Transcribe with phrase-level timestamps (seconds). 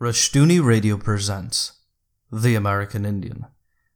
[0.00, 1.74] Rushdoony Radio presents
[2.30, 3.46] The American Indian,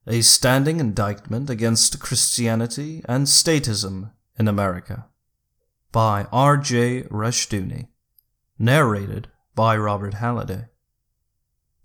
[0.06, 5.06] a standing indictment against Christianity and statism in America,
[5.90, 7.02] by R.J.
[7.10, 7.88] Rushdoony,
[8.60, 9.26] narrated
[9.56, 10.66] by Robert Halliday,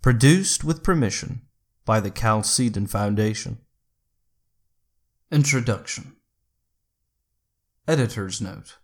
[0.00, 1.42] produced with permission
[1.84, 3.58] by the Chalcedon Foundation.
[5.32, 6.14] Introduction
[7.88, 8.76] Editor's Note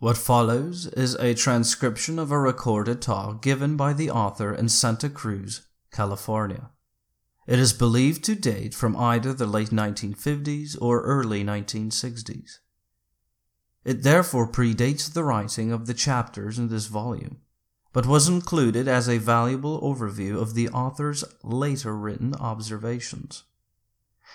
[0.00, 5.10] what follows is a transcription of a recorded talk given by the author in Santa
[5.10, 6.70] Cruz, California.
[7.46, 12.60] It is believed to date from either the late 1950s or early 1960s.
[13.84, 17.42] It therefore predates the writing of the chapters in this volume,
[17.92, 23.42] but was included as a valuable overview of the author's later written observations.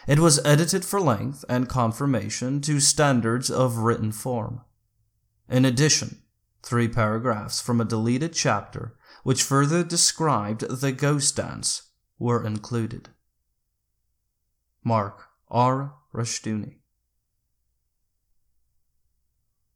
[0.08, 4.62] It was edited for length and confirmation to standards of written form.
[5.48, 6.22] In addition,
[6.64, 11.84] three paragraphs from a deleted chapter which further described the ghost dance
[12.18, 13.10] were included.
[14.84, 15.94] Mark R.
[16.14, 16.76] Rushdoony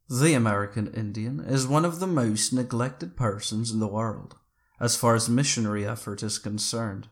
[0.08, 4.36] The American Indian is one of the most neglected persons in the world,
[4.80, 7.08] as far as missionary effort is concerned,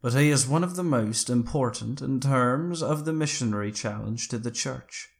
[0.00, 4.38] but he is one of the most important in terms of the missionary challenge to
[4.38, 5.10] the church.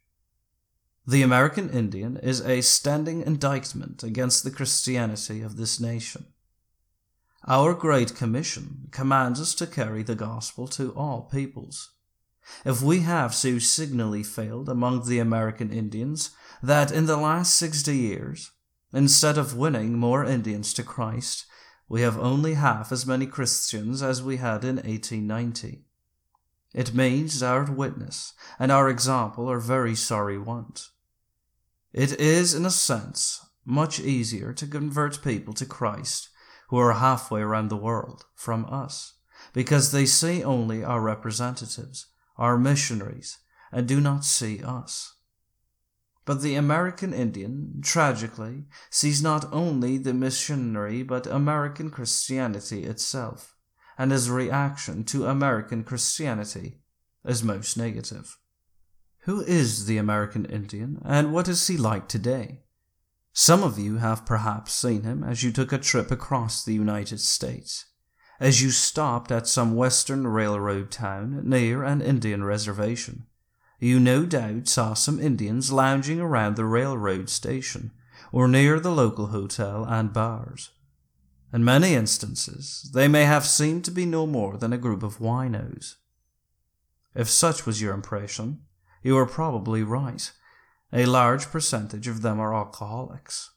[1.05, 6.27] The American Indian is a standing indictment against the Christianity of this nation.
[7.45, 11.91] Our Great Commission commands us to carry the gospel to all peoples.
[12.63, 16.29] If we have so signally failed among the American Indians
[16.61, 18.51] that in the last sixty years,
[18.93, 21.45] instead of winning more Indians to Christ,
[21.89, 25.83] we have only half as many Christians as we had in 1890,
[26.73, 30.89] it means our witness and our example are very sorry want.
[31.93, 36.29] It is, in a sense, much easier to convert people to Christ
[36.69, 39.13] who are halfway around the world from us,
[39.53, 43.37] because they see only our representatives, our missionaries,
[43.71, 45.17] and do not see us.
[46.25, 53.55] But the American Indian, tragically, sees not only the missionary but American Christianity itself,
[53.97, 56.79] and his reaction to American Christianity
[57.23, 58.37] is most negative.
[59.25, 62.63] Who is the American Indian, and what is he like today?
[63.31, 67.21] Some of you have perhaps seen him as you took a trip across the United
[67.21, 67.85] States,
[68.41, 73.25] as you stopped at some western railroad town near an Indian reservation.
[73.79, 77.91] You no doubt saw some Indians lounging around the railroad station
[78.33, 80.71] or near the local hotel and bars.
[81.53, 85.19] In many instances, they may have seemed to be no more than a group of
[85.19, 85.95] winos.
[87.15, 88.63] If such was your impression,
[89.03, 90.31] you are probably right.
[90.91, 93.51] A large percentage of them are alcoholics.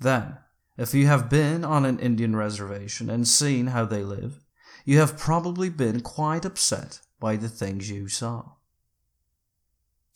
[0.00, 0.38] Then,
[0.76, 4.44] if you have been on an Indian reservation and seen how they live,
[4.84, 8.52] you have probably been quite upset by the things you saw.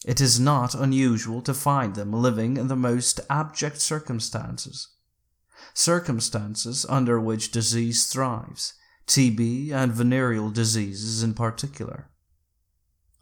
[0.06, 4.88] It is not unusual to find them living in the most abject circumstances,
[5.74, 8.74] circumstances under which disease thrives,
[9.06, 12.08] TB and venereal diseases in particular.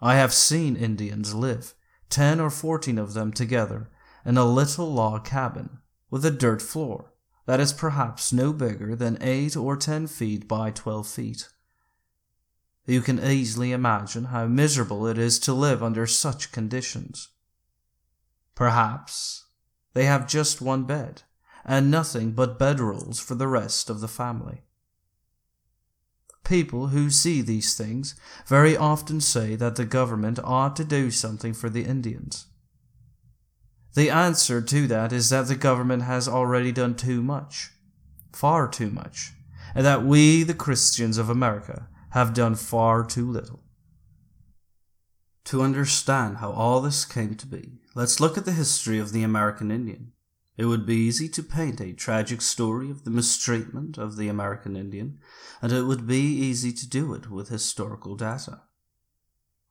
[0.02, 1.74] I have seen Indians live,
[2.08, 3.90] ten or fourteen of them together,
[4.24, 5.78] in a little log cabin
[6.10, 7.12] with a dirt floor
[7.46, 11.48] that is perhaps no bigger than eight or ten feet by twelve feet.
[12.86, 17.28] You can easily imagine how miserable it is to live under such conditions.
[18.54, 19.46] Perhaps
[19.92, 21.22] they have just one bed
[21.64, 24.62] and nothing but bedrolls for the rest of the family.
[26.44, 28.14] People who see these things
[28.46, 32.46] very often say that the government ought to do something for the Indians.
[33.94, 37.70] The answer to that is that the government has already done too much,
[38.32, 39.32] far too much,
[39.74, 43.62] and that we, the Christians of America, have done far too little.
[45.46, 49.22] To understand how all this came to be, let's look at the history of the
[49.22, 50.12] American Indian.
[50.60, 54.76] It would be easy to paint a tragic story of the mistreatment of the American
[54.76, 55.18] Indian,
[55.62, 58.60] and it would be easy to do it with historical data.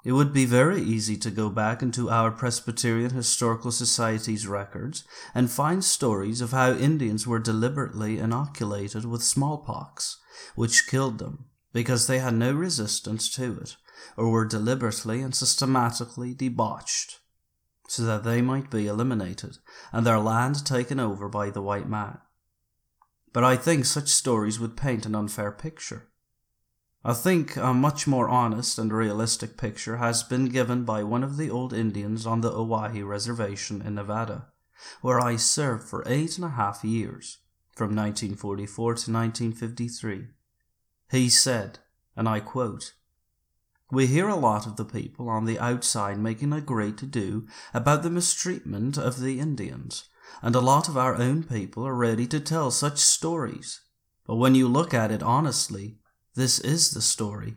[0.04, 5.04] It would be very easy to go back into our Presbyterian Historical Society's records
[5.36, 10.18] and find stories of how Indians were deliberately inoculated with smallpox,
[10.56, 13.75] which killed them because they had no resistance to it,
[14.18, 17.19] or were deliberately and systematically debauched
[17.89, 19.57] so that they might be eliminated
[19.91, 22.19] and their land taken over by the white man.
[23.33, 26.07] But I think such stories would paint an unfair picture.
[27.03, 31.38] I think a much more honest and realistic picture has been given by one of
[31.38, 34.47] the old Indians on the Owyhee Reservation in Nevada,
[35.01, 37.38] where I served for eight and a half years,
[37.75, 40.27] from 1944 to 1953.
[41.09, 41.80] He said,
[42.15, 42.94] and I quote,
[43.91, 47.47] we hear a lot of the people on the outside making a great to do
[47.74, 50.09] about the mistreatment of the Indians,
[50.41, 53.81] and a lot of our own people are ready to tell such stories.
[54.27, 55.97] But when you look at it honestly,
[56.36, 57.56] this is the story.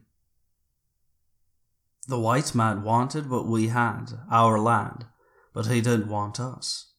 [2.09, 5.07] The white man wanted what we had, our land,
[5.53, 6.93] but he didn't want us.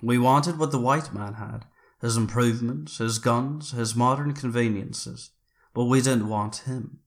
[0.00, 1.66] We wanted what the white man had,
[2.00, 5.30] his improvements, his guns, his modern conveniences,
[5.74, 7.00] but we didn't want him.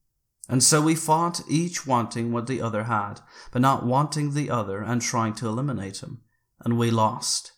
[0.49, 4.81] And so we fought, each wanting what the other had, but not wanting the other
[4.81, 6.21] and trying to eliminate him.
[6.65, 7.53] And we lost.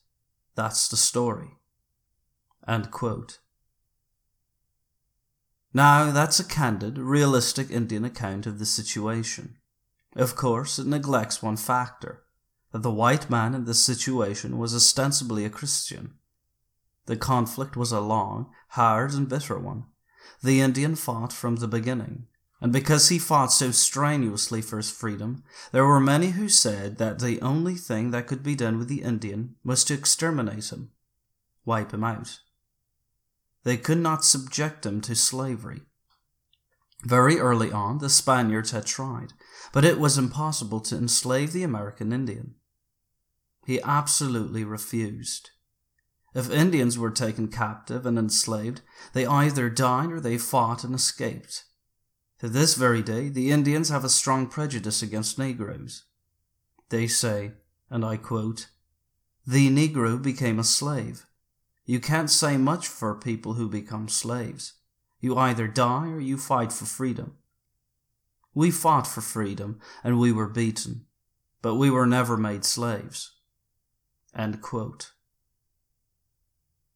[0.56, 1.58] That's the story.
[5.74, 9.56] Now, that's a candid, realistic Indian account of the situation.
[10.14, 12.24] Of course, it neglects one factor
[12.74, 16.16] that the white man in this situation was ostensibly a Christian.
[17.06, 19.86] The conflict was a long, hard, and bitter one.
[20.44, 22.28] The Indian fought from the beginning,
[22.62, 27.19] and because he fought so strenuously for his freedom, there were many who said that
[27.19, 30.92] the only thing that could be done with the Indian was to exterminate him,
[31.66, 32.40] wipe him out.
[33.63, 35.81] They could not subject him to slavery.
[37.04, 39.34] Very early on, the Spaniards had tried,
[39.74, 42.54] but it was impossible to enslave the American Indian.
[43.66, 45.50] He absolutely refused.
[46.36, 48.81] If Indians were taken captive and enslaved,
[49.14, 51.66] they either died or they fought and escaped.
[52.42, 56.06] To this very day, the Indians have a strong prejudice against Negroes.
[56.90, 57.52] They say,
[57.88, 58.66] and I quote,
[59.46, 61.28] The Negro became a slave.
[61.86, 64.74] You can't say much for people who become slaves.
[65.20, 67.36] You either die or you fight for freedom.
[68.56, 71.06] We fought for freedom and we were beaten,
[71.62, 73.36] but we were never made slaves.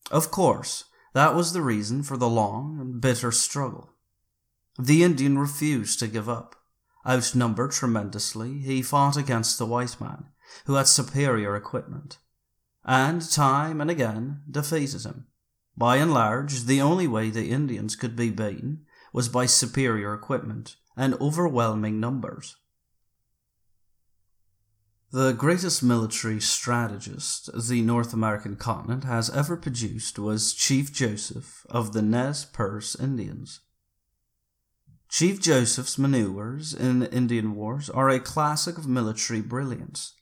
[0.10, 3.95] Of course, that was the reason for the long and bitter struggle.
[4.78, 6.56] The Indian refused to give up.
[7.08, 10.26] Outnumbered tremendously, he fought against the white man,
[10.66, 12.18] who had superior equipment,
[12.84, 15.28] and time and again defeated him.
[15.78, 20.78] By and large, the only way the Indians could be beaten was by superior equipment
[20.98, 22.58] and overwhelming numbers.
[25.12, 31.94] The greatest military strategist the North American continent has ever produced was Chief Joseph of
[31.94, 33.62] the Nez Perce Indians.
[35.10, 40.14] Chief Joseph's maneuvers in the Indian wars are a classic of military brilliance.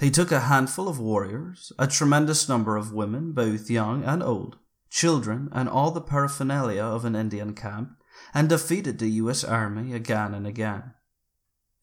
[0.00, 4.56] He took a handful of warriors, a tremendous number of women, both young and old,
[4.88, 7.90] children, and all the paraphernalia of an Indian camp,
[8.32, 9.44] and defeated the U.S.
[9.44, 10.94] Army again and again.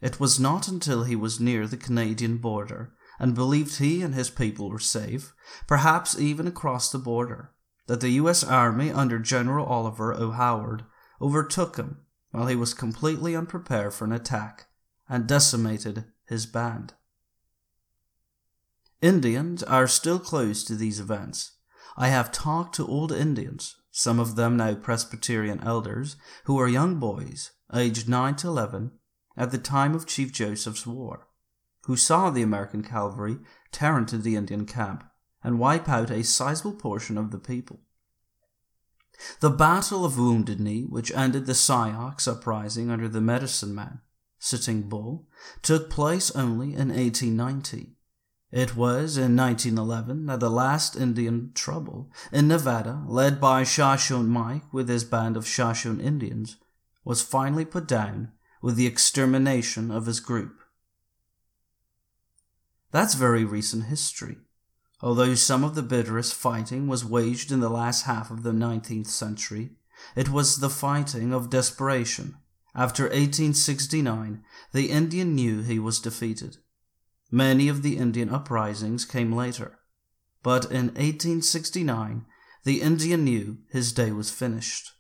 [0.01, 4.31] It was not until he was near the Canadian border and believed he and his
[4.31, 5.34] people were safe,
[5.68, 7.51] perhaps even across the border,
[7.86, 8.44] that the U.S.
[8.44, 10.31] Army under General Oliver O.
[10.31, 10.86] Howard
[11.22, 11.98] overtook him
[12.31, 14.68] while he was completely unprepared for an attack
[15.07, 16.94] and decimated his band.
[19.01, 21.57] Indians are still close to these events.
[21.98, 27.00] I have talked to old Indians, some of them now Presbyterian elders, who were young
[27.00, 28.92] boys, aged 9 to 11,
[29.36, 31.27] at the time of Chief Joseph's War,
[31.86, 33.39] who saw the American cavalry
[33.72, 35.04] tear into the Indian camp
[35.44, 37.81] and wipe out a sizable portion of the people.
[39.40, 44.01] The Battle of Wounded Knee, which ended the Sioux uprising under the medicine man,
[44.39, 45.27] Sitting Bull,
[45.62, 47.96] took place only in 1890.
[48.51, 54.74] It was in 1911 that the last Indian trouble in Nevada, led by Shoshone Mike
[54.74, 56.58] with his band of Shoshone Indians,
[57.06, 60.60] was finally put down with the extermination of his group.
[62.91, 64.38] That's very recent history.
[65.03, 69.08] Although some of the bitterest fighting was waged in the last half of the 19th
[69.08, 69.72] century,
[70.15, 72.38] it was the fighting of desperation.
[72.75, 76.58] After 1869, the Indian knew he was defeated.
[77.31, 79.79] Many of the Indian uprisings came later,
[80.43, 82.25] but in 1869,
[82.63, 84.91] the Indian knew his day was finished.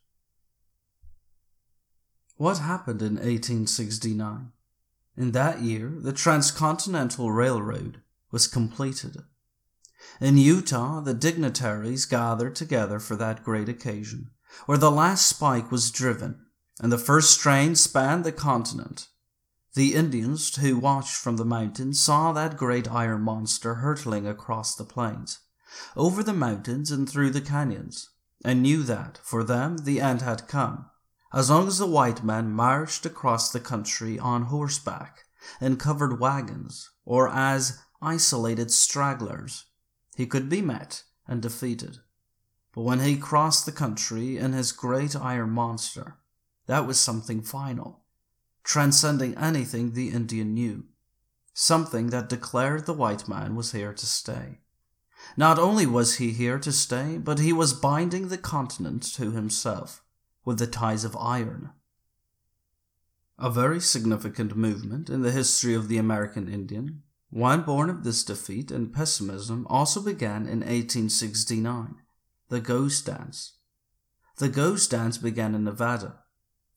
[2.37, 4.51] What happened in 1869?
[5.15, 9.17] In that year, the Transcontinental Railroad was completed.
[10.19, 14.31] In Utah, the dignitaries gathered together for that great occasion,
[14.65, 16.45] where the last spike was driven
[16.81, 19.07] and the first train spanned the continent.
[19.75, 24.83] The Indians who watched from the mountains saw that great iron monster hurtling across the
[24.83, 25.39] plains,
[25.95, 28.09] over the mountains and through the canyons,
[28.43, 30.89] and knew that, for them, the end had come,
[31.31, 35.19] as long as the white man marched across the country on horseback,
[35.61, 39.65] in covered wagons, or as isolated stragglers
[40.21, 41.97] he could be met and defeated.
[42.75, 46.17] But when he crossed the country in his great iron monster,
[46.67, 48.03] that was something final,
[48.63, 50.83] transcending anything the Indian knew,
[51.55, 54.59] something that declared the white man was here to stay.
[55.35, 60.03] Not only was he here to stay, but he was binding the continent to himself
[60.45, 61.71] with the ties of iron.
[63.39, 67.01] A very significant movement in the history of the American Indian,
[67.31, 71.95] one born of this defeat and pessimism, also began in 1869
[72.49, 73.53] the Ghost Dance.
[74.37, 76.19] The Ghost Dance began in Nevada.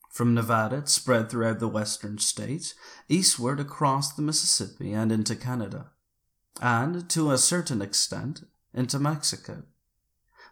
[0.09, 2.73] From Nevada, it spread throughout the western states,
[3.09, 5.91] eastward across the Mississippi and into Canada
[6.61, 8.43] and, to a certain extent,
[8.73, 9.63] into Mexico.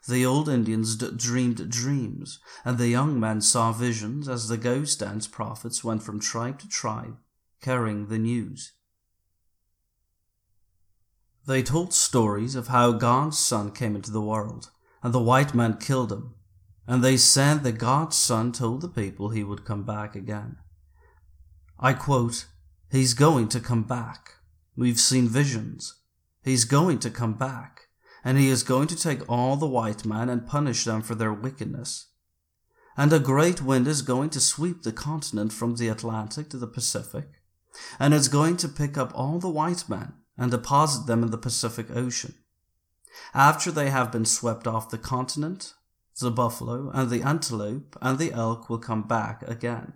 [0.07, 4.99] The old Indians d- dreamed dreams, and the young men saw visions as the ghost
[4.99, 7.17] dance prophets went from tribe to tribe,
[7.61, 8.73] carrying the news.
[11.45, 14.71] They told stories of how God's Son came into the world,
[15.01, 16.35] and the white man killed him,
[16.87, 20.57] and they said that God's Son told the people he would come back again.
[21.77, 22.45] I quote,
[22.89, 24.35] He's going to come back.
[24.77, 25.95] We've seen visions.
[26.43, 27.87] He's going to come back,
[28.23, 31.33] and he is going to take all the white men and punish them for their
[31.33, 32.07] wickedness.
[32.95, 36.67] And a great wind is going to sweep the continent from the Atlantic to the
[36.67, 37.27] Pacific,
[37.99, 41.37] and it's going to pick up all the white men and deposit them in the
[41.37, 42.35] Pacific Ocean.
[43.33, 45.73] After they have been swept off the continent,
[46.19, 49.93] the buffalo and the antelope and the elk will come back again.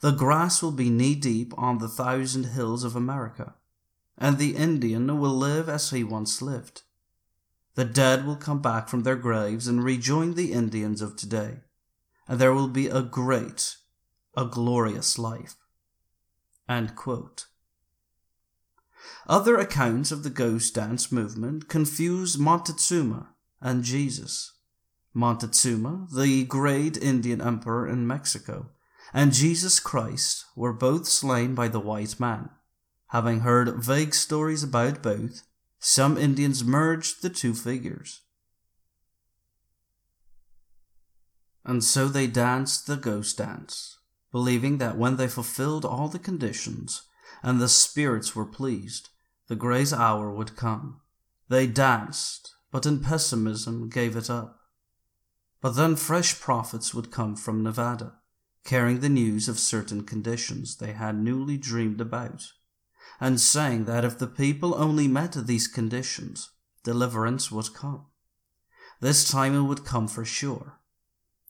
[0.00, 3.54] The grass will be knee deep on the thousand hills of America
[4.22, 6.82] and the Indian will live as he once lived.
[7.74, 11.60] The dead will come back from their graves and rejoin the Indians of today,
[12.28, 13.78] and there will be a great,
[14.36, 15.56] a glorious life.
[19.26, 24.52] Other accounts of the ghost dance movement confuse Montezuma and Jesus.
[25.14, 28.70] Montezuma, the great Indian emperor in Mexico,
[29.12, 32.50] and Jesus Christ were both slain by the white man.
[33.08, 35.42] Having heard vague stories about both,
[35.78, 38.22] some Indians merged the two figures.
[41.64, 43.98] And so they danced the ghost dance,
[44.32, 47.02] believing that when they fulfilled all the conditions
[47.42, 49.08] and the spirits were pleased,
[49.48, 51.00] the grace hour would come.
[51.48, 54.60] They danced, but in pessimism gave it up.
[55.60, 58.14] But then fresh prophets would come from Nevada,
[58.64, 62.52] carrying the news of certain conditions they had newly dreamed about
[63.20, 66.50] and saying that if the people only met these conditions,
[66.82, 68.06] deliverance would come.
[69.00, 70.80] This time it would come for sure.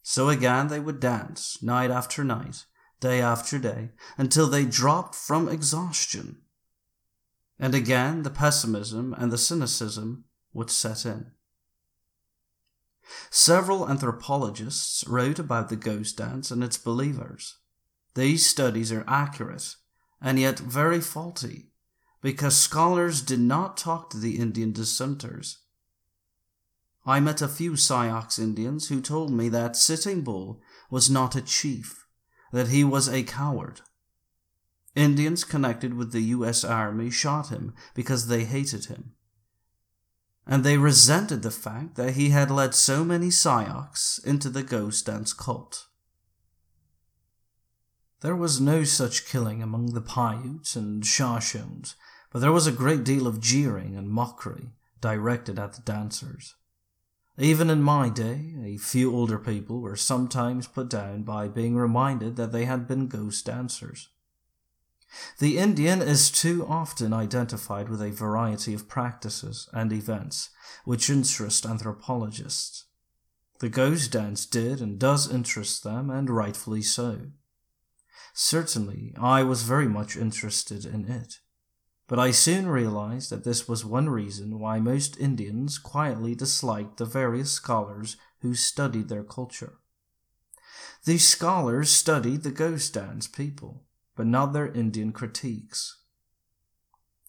[0.02, 2.66] So again they would dance night after night,
[3.02, 6.38] day after day, until they dropped from exhaustion.
[7.58, 11.32] And again the pessimism and the cynicism would set in.
[13.28, 17.58] Several anthropologists wrote about the ghost dance and its believers.
[18.14, 19.74] These studies are accurate
[20.20, 21.72] and yet very faulty,
[22.20, 25.58] because scholars did not talk to the Indian dissenters.
[27.04, 31.42] I met a few Sioux Indians who told me that Sitting Bull was not a
[31.42, 32.01] chief,
[32.52, 33.80] that he was a coward.
[34.94, 36.64] Indians connected with the U.S.
[36.64, 39.12] Army shot him because they hated him.
[40.46, 43.88] And they resented the fact that he had led so many Sioux
[44.24, 45.86] into the ghost dance cult.
[48.20, 51.94] There was no such killing among the Paiutes and Shoshones,
[52.30, 56.54] but there was a great deal of jeering and mockery directed at the dancers.
[57.38, 62.36] Even in my day, a few older people were sometimes put down by being reminded
[62.36, 64.08] that they had been ghost dancers.
[65.38, 70.50] The Indian is too often identified with a variety of practices and events
[70.84, 72.86] which interest anthropologists.
[73.60, 77.30] The ghost dance did and does interest them, and rightfully so.
[78.34, 81.38] Certainly, I was very much interested in it.
[82.08, 87.04] But I soon realized that this was one reason why most Indians quietly disliked the
[87.04, 89.78] various scholars who studied their culture.
[91.04, 95.98] These scholars studied the ghost dance people, but not their Indian critiques.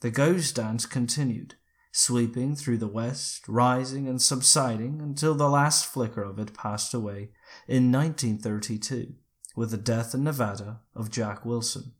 [0.01, 1.56] The ghost dance continued,
[1.92, 7.30] sweeping through the west, rising and subsiding until the last flicker of it passed away
[7.68, 9.13] in 1932
[9.56, 11.94] with the death in Nevada of Jack Wilson,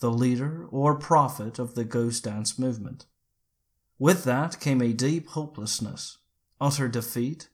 [0.00, 3.06] the leader or prophet of the ghost dance movement.
[3.98, 6.18] With that came a deep hopelessness,
[6.60, 7.48] utter defeat,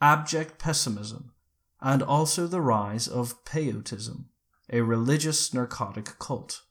[0.00, 1.32] abject pessimism,
[1.80, 4.26] and also the rise of peyotism,
[4.70, 6.62] a religious narcotic cult.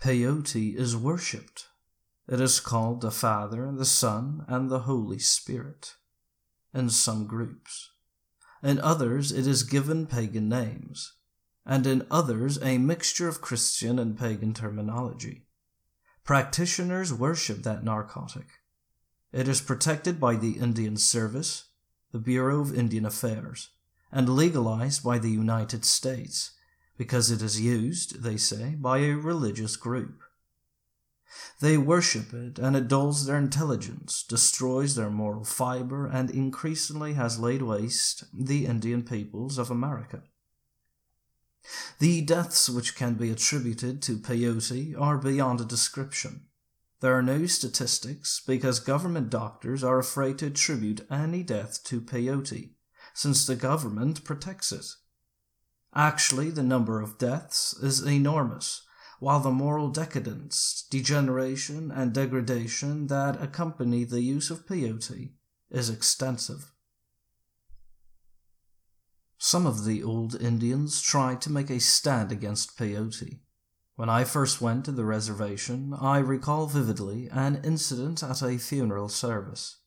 [0.00, 1.66] Peyote is worshipped.
[2.28, 5.96] it is called the Father, the Son, and the Holy Spirit
[6.72, 7.90] in some groups.
[8.62, 11.14] In others, it is given pagan names,
[11.66, 15.46] and in others, a mixture of Christian and pagan terminology.
[16.24, 18.46] Practitioners worship that narcotic.
[19.32, 21.66] It is protected by the Indian Service,
[22.12, 23.70] the Bureau of Indian Affairs,
[24.10, 26.52] and legalized by the United States
[27.00, 30.20] because it is used, they say, by a religious group.
[31.60, 37.38] They worship it, and it dulls their intelligence, destroys their moral fiber, and increasingly has
[37.38, 40.24] laid waste the Indian peoples of America.
[41.98, 46.46] The deaths which can be attributed to peyote are beyond a description.
[47.00, 52.74] There are no statistics because government doctors are afraid to attribute any death to peyote,
[53.14, 54.86] since the government protects it.
[55.94, 58.86] Actually, the number of deaths is enormous,
[59.18, 65.32] while the moral decadence, degeneration, and degradation that accompany the use of peyote
[65.70, 66.72] is extensive.
[69.42, 73.40] Some of the old Indians tried to make a stand against peyote.
[73.96, 79.08] When I first went to the reservation, I recall vividly an incident at a funeral
[79.08, 79.78] service.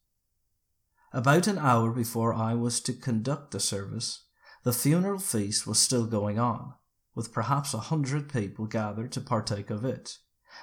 [1.14, 4.24] About an hour before I was to conduct the service,
[4.64, 6.74] the funeral feast was still going on,
[7.14, 10.18] with perhaps a hundred people gathered to partake of it,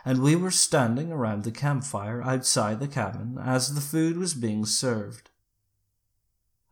[0.05, 4.67] and we were standing around the campfire outside the cabin as the food was being
[4.67, 5.30] served.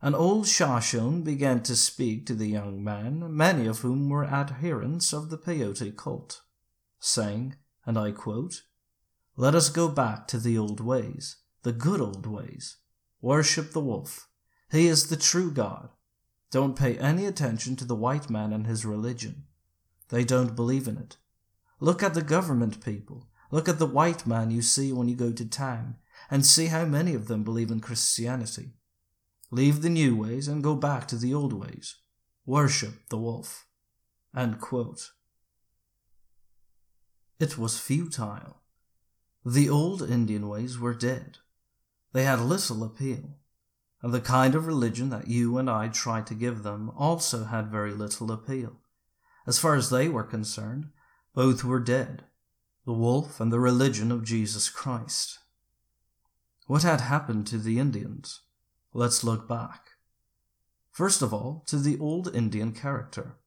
[0.01, 5.11] An old Shoshone began to speak to the young men, many of whom were adherents
[5.11, 6.41] of the peyote cult,
[6.99, 8.63] saying, and I quote,
[9.35, 12.77] Let us go back to the old ways, the good old ways.
[13.21, 14.29] Worship the wolf.
[14.71, 15.89] He is the true God.
[16.49, 19.43] Don't pay any attention to the white man and his religion.
[20.07, 21.17] They don't believe in it.
[21.81, 23.27] Look at the government people.
[23.51, 25.97] Look at the white man you see when you go to town,
[26.31, 28.75] and see how many of them believe in Christianity.
[29.51, 31.95] Leave the new ways and go back to the old ways.
[32.45, 33.65] Worship the wolf.
[37.39, 38.61] It was futile.
[39.45, 41.37] The old Indian ways were dead.
[42.11, 43.37] They had little appeal,
[44.01, 47.71] and the kind of religion that you and I tried to give them also had
[47.71, 48.77] very little appeal.
[49.47, 50.89] As far as they were concerned,
[51.33, 52.23] both were dead
[52.85, 55.37] the wolf and the religion of Jesus Christ.
[56.65, 58.41] What had happened to the Indians?
[58.99, 59.91] Let's look back.
[60.91, 63.37] First of all, to the old Indian character.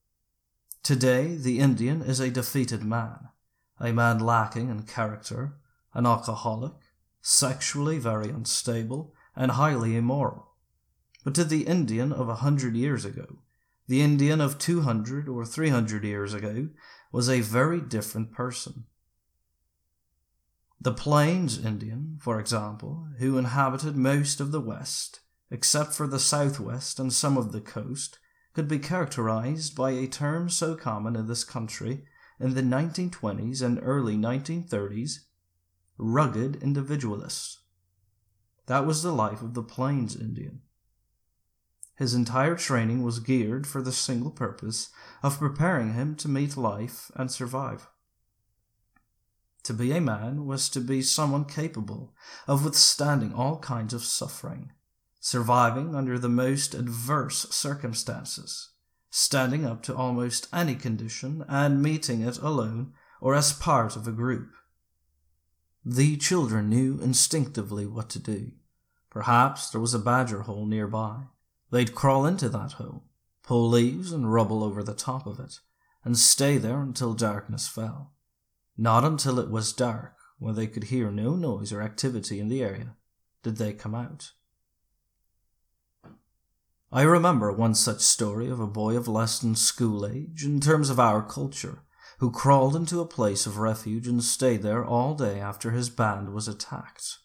[0.83, 3.29] Today, the Indian is a defeated man,
[3.79, 5.57] a man lacking in character,
[5.93, 6.73] an alcoholic,
[7.21, 10.53] sexually very unstable, and highly immoral.
[11.23, 13.41] But to the Indian of a hundred years ago,
[13.87, 16.69] the Indian of two hundred or three hundred years ago
[17.13, 18.85] was a very different person.
[20.81, 25.19] The Plains Indian, for example, who inhabited most of the West,
[25.53, 28.19] except for the southwest and some of the coast,
[28.55, 32.05] could be characterized by a term so common in this country
[32.41, 35.19] in the 1920s and early 1930s
[35.99, 37.61] rugged individualists.
[38.67, 40.63] That was the life of the Plains Indian.
[41.97, 44.89] His entire training was geared for the single purpose
[45.23, 47.89] of preparing him to meet life and survive.
[49.65, 52.15] To be a man was to be someone capable
[52.49, 54.73] of withstanding all kinds of suffering
[55.25, 58.71] surviving under the most adverse circumstances,
[59.09, 64.11] standing up to almost any condition and meeting it alone or as part of a
[64.11, 64.51] group.
[65.85, 68.51] The children knew instinctively what to do.
[69.11, 71.27] Perhaps there was a badger hole nearby.
[71.71, 73.05] They'd crawl into that hole,
[73.45, 75.61] pull leaves and rubble over the top of it,
[76.05, 78.13] and stay there until darkness fell.
[78.77, 82.65] Not until it was dark, when they could hear no noise or activity in the
[82.65, 82.97] area,
[83.45, 84.33] did they come out.
[86.95, 90.91] I remember one such story of a boy of less than school age in terms
[90.91, 91.79] of our culture,
[92.19, 96.35] who crawled into a place of refuge and stayed there all day after his band
[96.35, 97.17] was attacked.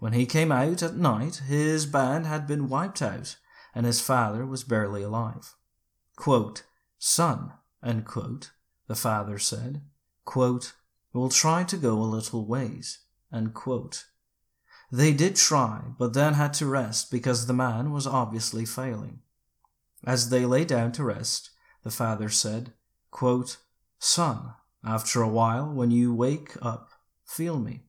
[0.00, 3.36] When he came out at night, his band had been wiped out,
[3.74, 5.54] and his father was barely alive.
[6.16, 6.64] Quote,
[6.98, 7.54] Son,
[8.04, 8.50] quote,
[8.86, 9.80] the father said,
[10.26, 10.74] quote,
[11.14, 12.98] We'll try to go a little ways.
[14.94, 19.22] They did try, but then had to rest because the man was obviously failing.
[20.06, 21.50] As they lay down to rest,
[21.82, 22.74] the father said,
[23.10, 23.56] quote,
[23.98, 24.52] Son,
[24.84, 26.90] after a while, when you wake up,
[27.24, 27.86] feel me.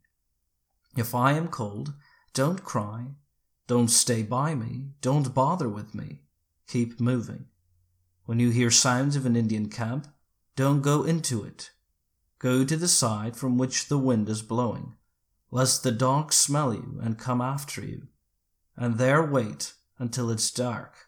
[0.98, 1.94] If I am cold,
[2.34, 3.18] don't cry,
[3.68, 6.24] don't stay by me, don't bother with me.
[6.68, 7.46] Keep moving.
[8.26, 10.08] When you hear sounds of an Indian camp,
[10.56, 11.70] don't go into it.
[12.40, 14.96] Go to the side from which the wind is blowing
[15.56, 18.08] lest the dogs smell you and come after you,
[18.76, 21.08] and there wait until it's dark.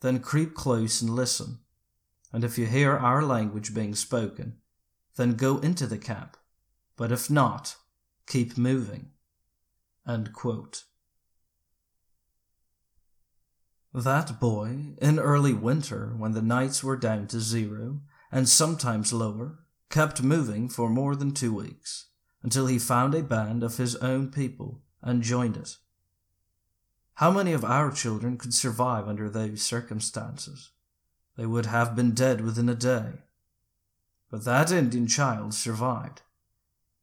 [0.00, 1.58] Then creep close and listen,
[2.32, 4.58] and if you hear our language being spoken,
[5.16, 6.36] then go into the camp,
[6.96, 7.74] but if not,
[8.28, 9.10] keep moving.
[13.92, 19.58] That boy, in early winter, when the nights were down to zero, and sometimes lower,
[19.90, 22.07] kept moving for more than two weeks,
[22.42, 25.76] until he found a band of his own people and joined it.
[27.14, 30.70] How many of our children could survive under those circumstances?
[31.36, 33.24] They would have been dead within a day.
[34.30, 36.22] But that Indian child survived.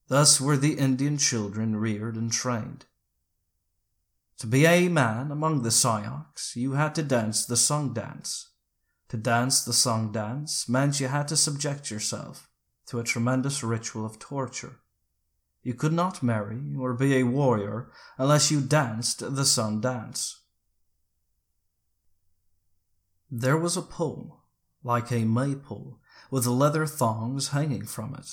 [0.07, 2.85] Thus were the Indian children reared and trained.
[4.39, 8.49] To be a man among the Syaks, you had to dance the sun dance.
[9.09, 12.49] To dance the sun dance meant you had to subject yourself
[12.87, 14.79] to a tremendous ritual of torture.
[15.65, 20.43] You could not marry or be a warrior unless you danced the sun dance.
[23.31, 24.43] There was a pole,
[24.83, 25.99] like a maypole,
[26.29, 28.29] with leather thongs hanging from it.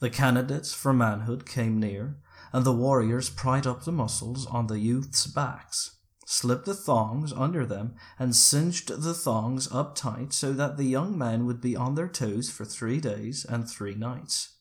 [0.00, 2.18] The candidates for manhood came near,
[2.52, 7.64] and the warriors pried up the muscles on the youths' backs, slipped the thongs under
[7.64, 11.94] them, and cinched the thongs up tight so that the young men would be on
[11.94, 14.57] their toes for three days and three nights.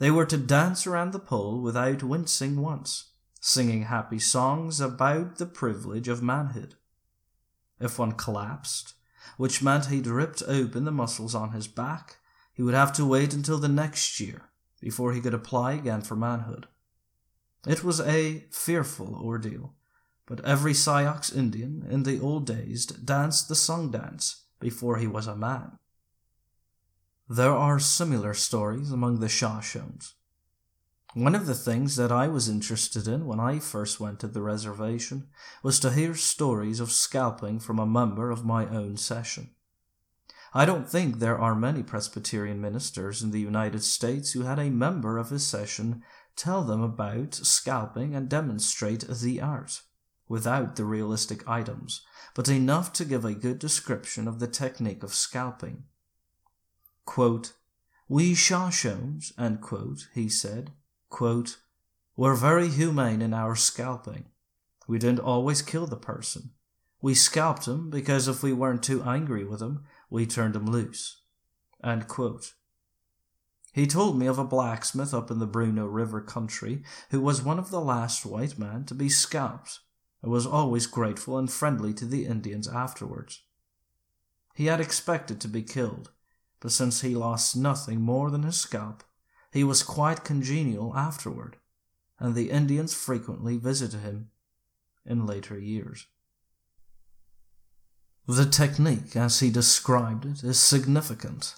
[0.00, 5.44] They were to dance around the pole without wincing once, singing happy songs about the
[5.44, 6.74] privilege of manhood.
[7.78, 8.94] If one collapsed,
[9.36, 12.16] which meant he'd ripped open the muscles on his back,
[12.54, 14.48] he would have to wait until the next year
[14.80, 16.66] before he could apply again for manhood.
[17.66, 19.74] It was a fearful ordeal,
[20.24, 25.26] but every Syaks Indian in the old days danced the sun dance before he was
[25.26, 25.78] a man.
[27.32, 30.14] There are similar stories among the Shoshones.
[31.14, 34.42] One of the things that I was interested in when I first went to the
[34.42, 35.28] reservation
[35.62, 39.50] was to hear stories of scalping from a member of my own session.
[40.52, 44.68] I don't think there are many Presbyterian ministers in the United States who had a
[44.68, 46.02] member of his session
[46.34, 49.82] tell them about scalping and demonstrate the art,
[50.26, 55.14] without the realistic items, but enough to give a good description of the technique of
[55.14, 55.84] scalping.
[57.10, 57.54] Quote,
[58.08, 60.70] we Shoshones, quote, he said,
[61.08, 61.58] quote,
[62.14, 64.26] were very humane in our scalping.
[64.86, 66.50] We didn't always kill the person.
[67.02, 71.22] We scalped him because if we weren't too angry with him, we turned him loose.
[73.72, 77.58] He told me of a blacksmith up in the Bruneau River country who was one
[77.58, 79.80] of the last white men to be scalped
[80.22, 83.42] and was always grateful and friendly to the Indians afterwards.
[84.54, 86.12] He had expected to be killed,
[86.60, 89.02] but since he lost nothing more than his scalp,
[89.52, 91.56] he was quite congenial afterward,
[92.18, 94.30] and the Indians frequently visited him
[95.04, 96.06] in later years.
[98.26, 101.56] The technique, as he described it, is significant.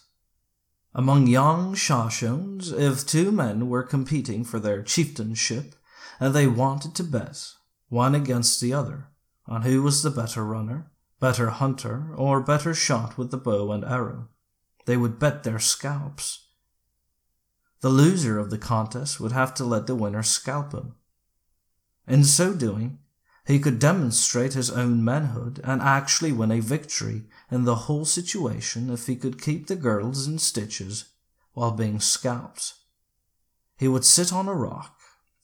[0.94, 5.74] Among young Shoshones, if two men were competing for their chieftainship
[6.20, 7.52] and they wanted to bet,
[7.88, 9.08] one against the other,
[9.46, 13.84] on who was the better runner, better hunter, or better shot with the bow and
[13.84, 14.28] arrow,
[14.84, 16.46] they would bet their scalps.
[17.80, 20.94] The loser of the contest would have to let the winner scalp him.
[22.06, 22.98] In so doing,
[23.46, 28.88] he could demonstrate his own manhood and actually win a victory in the whole situation
[28.88, 31.06] if he could keep the girls in stitches
[31.52, 32.74] while being scalped.
[33.76, 34.96] He would sit on a rock,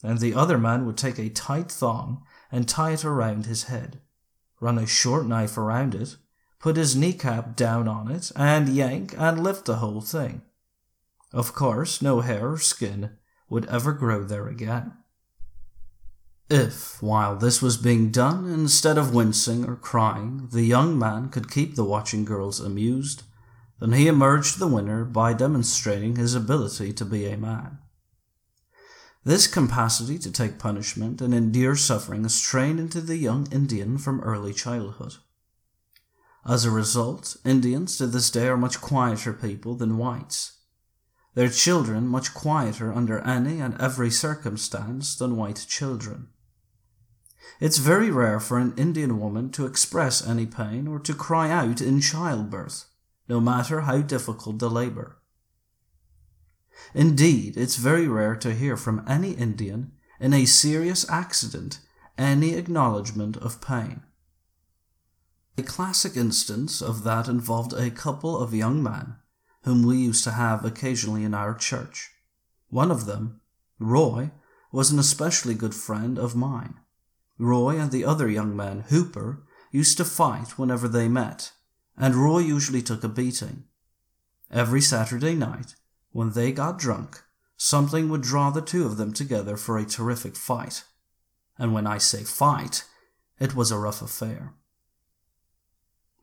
[0.03, 2.23] and the other man would take a tight thong
[2.53, 4.01] and tie it around his head,
[4.61, 6.17] run a short knife around it,
[6.59, 10.43] put his kneecap down on it, and yank and lift the whole thing.
[11.33, 13.11] Of course, no hair or skin
[13.49, 14.93] would ever grow there again.
[16.51, 21.51] If, while this was being done, instead of wincing or crying, the young man could
[21.51, 23.23] keep the watching girls amused,
[23.81, 27.79] then he emerged the winner by demonstrating his ability to be a man.
[29.25, 34.23] This capacity to take punishment and endure suffering is trained into the young Indian from
[34.23, 35.17] early childhood.
[36.49, 40.61] As a result, Indians to this day are much quieter people than whites.
[41.35, 46.29] Their children much quieter under any and every circumstance than white children.
[47.61, 51.83] It's very rare for an Indian woman to express any pain or to cry out
[51.83, 52.87] in childbirth,
[53.29, 55.19] no matter how difficult the labor.
[56.95, 61.81] Indeed, it's very rare to hear from any Indian in a serious accident
[62.17, 64.03] any acknowledgement of pain.
[65.59, 69.17] A classic instance of that involved a couple of young men
[69.65, 72.13] whom we used to have occasionally in our church.
[72.69, 73.41] One of them,
[73.81, 74.31] Roy,
[74.71, 76.79] was an especially good friend of mine.
[77.39, 79.43] Roy and the other young man, Hooper,
[79.73, 81.51] used to fight whenever they met,
[81.97, 83.65] and Roy usually took a beating.
[84.53, 85.75] Every Saturday night,
[86.13, 87.25] when they got drunk,
[87.57, 90.85] something would draw the two of them together for a terrific fight.
[91.59, 92.85] And when I say fight,
[93.41, 94.55] it was a rough affair.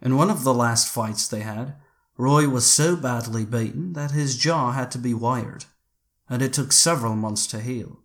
[0.02, 1.76] In one of the last fights they had,
[2.18, 5.66] Roy was so badly beaten that his jaw had to be wired,
[6.30, 8.00] and it took several months to heal.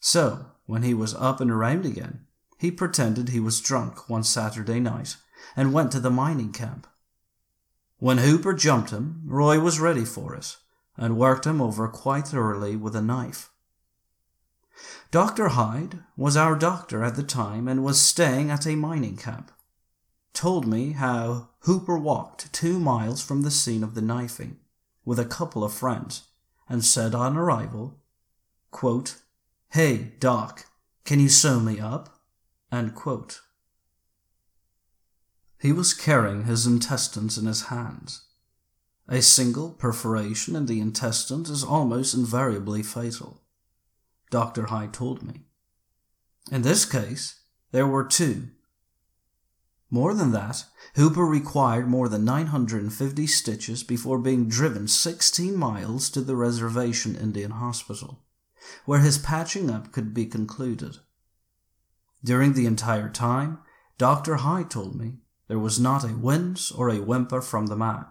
[0.00, 2.26] So, when he was up and around again,
[2.58, 5.16] he pretended he was drunk one Saturday night
[5.54, 6.86] and went to the mining camp.
[7.98, 10.56] When Hooper jumped him, Roy was ready for it
[10.96, 13.50] and worked him over quite thoroughly with a knife.
[15.10, 15.48] Dr.
[15.48, 19.50] Hyde was our doctor at the time and was staying at a mining camp.
[20.36, 24.58] Told me how Hooper walked two miles from the scene of the knifing
[25.02, 26.24] with a couple of friends
[26.68, 27.96] and said on arrival,
[28.70, 29.16] quote,
[29.70, 30.66] Hey, Doc,
[31.06, 32.20] can you sew me up?
[35.58, 38.26] He was carrying his intestines in his hands.
[39.08, 43.40] A single perforation in the intestines is almost invariably fatal.
[44.30, 44.66] Dr.
[44.66, 45.46] Hyde told me.
[46.52, 47.40] In this case,
[47.72, 48.48] there were two.
[49.90, 50.64] More than that,
[50.96, 57.52] Hooper required more than 950 stitches before being driven 16 miles to the Reservation Indian
[57.52, 58.24] Hospital,
[58.84, 60.96] where his patching up could be concluded.
[62.24, 63.58] During the entire time,
[63.98, 64.36] Dr.
[64.36, 68.06] Hyde told me there was not a wince or a whimper from the man.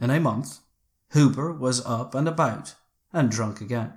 [0.00, 0.60] In a month,
[1.10, 2.74] Hooper was up and about
[3.12, 3.92] and drunk again.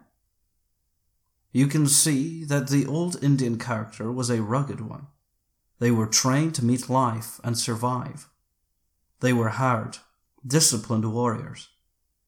[1.51, 5.07] You can see that the old Indian character was a rugged one.
[5.79, 8.27] They were trained to meet life and survive.
[9.19, 9.97] They were hard,
[10.45, 11.69] disciplined warriors.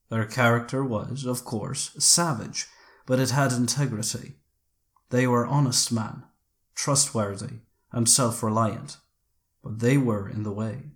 [0.09, 2.67] Their character was, of course, savage,
[3.05, 4.35] but it had integrity.
[5.09, 6.23] They were honest men,
[6.75, 7.59] trustworthy,
[7.91, 8.97] and self reliant,
[9.63, 10.91] but they were in the way.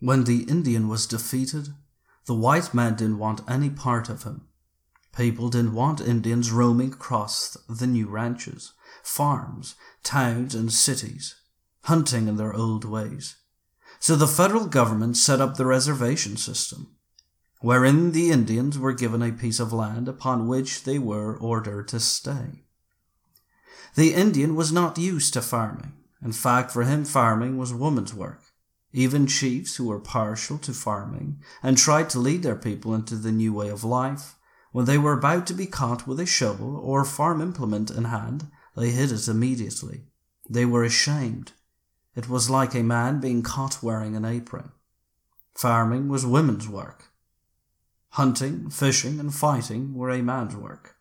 [0.00, 1.74] When the Indian was defeated,
[2.26, 4.48] the white man didn't want any part of him.
[5.16, 11.36] People didn't want Indians roaming across the new ranches, farms, towns, and cities,
[11.82, 13.36] hunting in their old ways.
[14.00, 16.96] So the federal government set up the reservation system,
[17.60, 22.00] wherein the Indians were given a piece of land upon which they were ordered to
[22.00, 22.64] stay.
[23.94, 25.94] The Indian was not used to farming.
[26.22, 28.42] In fact, for him, farming was woman's work.
[28.92, 33.32] Even chiefs who were partial to farming and tried to lead their people into the
[33.32, 34.36] new way of life,
[34.72, 38.48] when they were about to be caught with a shovel or farm implement in hand,
[38.78, 40.04] they hid it immediately.
[40.48, 41.52] They were ashamed.
[42.14, 44.70] It was like a man being caught wearing an apron.
[45.54, 47.06] Farming was women's work.
[48.10, 50.96] Hunting, fishing, and fighting were a man's work.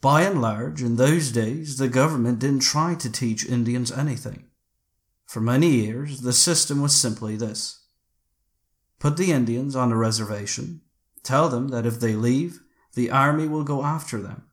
[0.00, 4.44] By and large, in those days, the government didn't try to teach Indians anything.
[5.26, 7.84] For many years, the system was simply this
[8.98, 10.80] put the Indians on a reservation,
[11.22, 12.60] tell them that if they leave,
[12.94, 14.44] the army will go after them,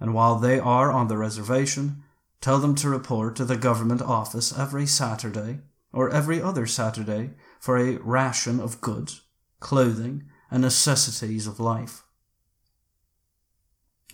[0.00, 2.02] and while they are on the reservation,
[2.40, 5.60] tell them to report to the government office every Saturday
[5.92, 9.22] or every other Saturday for a ration of goods,
[9.60, 12.02] clothing, and necessities of life.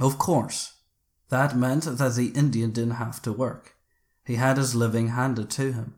[0.01, 0.75] Of course,
[1.29, 3.77] that meant that the Indian didn't have to work.
[4.25, 5.95] He had his living handed to him.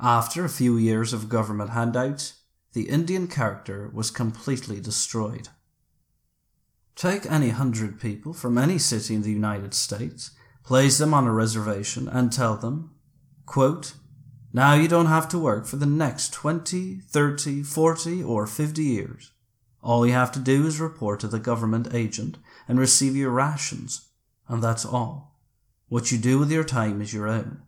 [0.00, 2.40] After a few years of government handouts,
[2.72, 5.48] the Indian character was completely destroyed.
[6.96, 10.30] Take any hundred people from any city in the United States,
[10.64, 12.94] place them on a reservation, and tell them,
[13.46, 13.94] quote,
[14.52, 19.32] Now you don't have to work for the next 20, 30, 40, or 50 years.
[19.82, 24.08] All you have to do is report to the government agent and receive your rations,
[24.48, 25.38] and that's all.
[25.88, 27.62] What you do with your time is your own.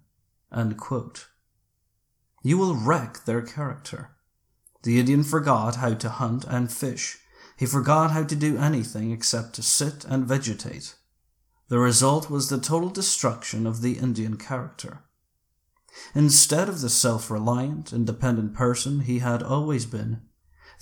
[2.43, 4.12] You will wreck their character.
[4.83, 7.19] The Indian forgot how to hunt and fish.
[7.57, 10.95] He forgot how to do anything except to sit and vegetate.
[11.69, 15.05] The result was the total destruction of the Indian character.
[16.14, 20.21] Instead of the self reliant, independent person he had always been,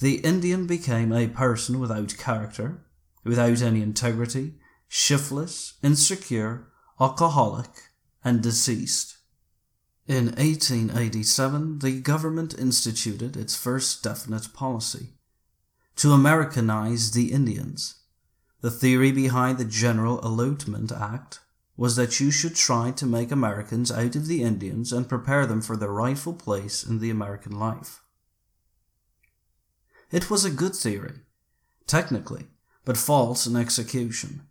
[0.00, 2.84] the Indian became a person without character,
[3.22, 4.54] without any integrity,
[4.88, 6.66] shiftless, insecure,
[7.00, 7.70] alcoholic,
[8.24, 9.18] and deceased.
[10.06, 15.13] In 1887, the government instituted its first definite policy
[15.96, 17.96] to Americanize the Indians.
[18.60, 21.40] The theory behind the General Allotment Act
[21.76, 25.60] was that you should try to make Americans out of the Indians and prepare them
[25.60, 28.02] for their rightful place in the American life.
[30.10, 31.20] It was a good theory.
[31.86, 32.46] Technically,
[32.84, 34.42] but false in execution.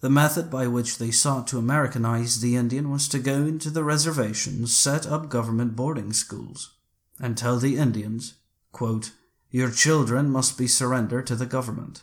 [0.00, 3.84] The method by which they sought to Americanize the Indian was to go into the
[3.84, 6.74] reservations, set up government boarding schools,
[7.18, 8.34] and tell the Indians,
[8.72, 9.12] quote,
[9.56, 12.02] Your children must be surrendered to the government.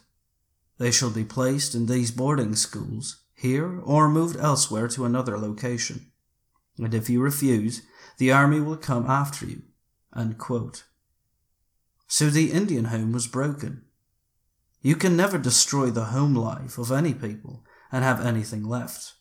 [0.80, 6.12] They shall be placed in these boarding schools, here, or moved elsewhere to another location.
[6.80, 7.84] And if you refuse,
[8.18, 9.62] the army will come after you.
[12.08, 13.84] So the Indian home was broken.
[14.82, 19.14] You can never destroy the home life of any people and have anything left.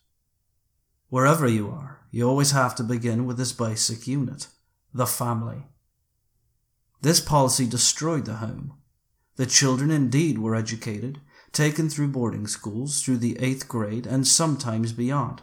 [1.11, 4.47] Wherever you are, you always have to begin with this basic unit,
[4.95, 5.67] the family.
[7.03, 8.75] This policy destroyed the home.
[9.37, 11.21] The children indeed were educated,
[11.53, 15.43] taken through boarding schools through the eighth grade and sometimes beyond.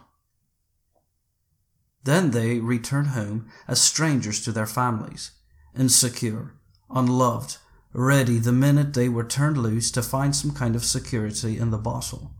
[2.02, 5.32] Then they returned home as strangers to their families,
[5.76, 6.54] insecure,
[6.88, 7.58] unloved,
[7.92, 11.78] ready the minute they were turned loose to find some kind of security in the
[11.78, 12.32] bottle.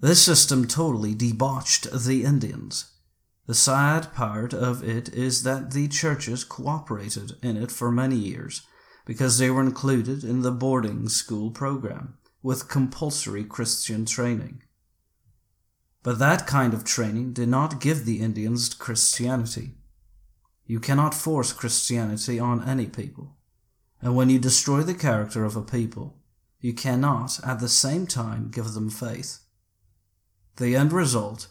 [0.00, 2.93] This system totally debauched the Indians.
[3.46, 8.62] The sad part of it is that the churches cooperated in it for many years
[9.04, 14.62] because they were included in the boarding school program with compulsory Christian training.
[16.02, 19.72] But that kind of training did not give the Indians Christianity.
[20.66, 23.36] You cannot force Christianity on any people.
[24.00, 26.18] And when you destroy the character of a people,
[26.60, 29.40] you cannot at the same time give them faith.
[30.56, 31.48] The end result